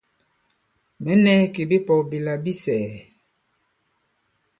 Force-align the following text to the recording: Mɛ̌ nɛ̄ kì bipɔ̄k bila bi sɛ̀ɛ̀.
Mɛ̌ 1.03 1.13
nɛ̄ 1.23 1.39
kì 1.53 1.63
bipɔ̄k 1.69 2.01
bila 2.09 2.33
bi 2.43 2.51
sɛ̀ɛ̀. 2.63 2.93